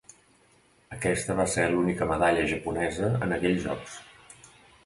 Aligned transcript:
Aquesta 0.95 1.35
va 1.41 1.45
ser 1.57 1.67
l'única 1.75 2.09
medalla 2.13 2.47
japonesa 2.55 3.11
en 3.27 3.37
aquells 3.39 3.63
Jocs. 3.67 4.03